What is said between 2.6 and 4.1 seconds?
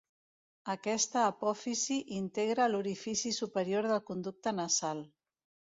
l'orifici superior del